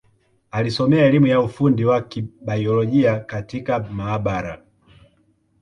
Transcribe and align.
Alisomea 0.51 1.05
elimu 1.05 1.27
ya 1.27 1.41
ufundi 1.41 1.85
wa 1.85 2.01
Kibiolojia 2.01 3.19
katika 3.19 3.79
maabara. 3.79 4.61